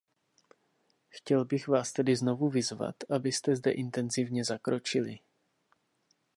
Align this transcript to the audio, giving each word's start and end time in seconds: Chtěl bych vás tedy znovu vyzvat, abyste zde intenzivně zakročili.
Chtěl 1.09 1.45
bych 1.45 1.67
vás 1.67 1.93
tedy 1.93 2.15
znovu 2.15 2.49
vyzvat, 2.49 2.95
abyste 3.09 3.55
zde 3.55 3.71
intenzivně 3.71 4.43
zakročili. 4.45 5.19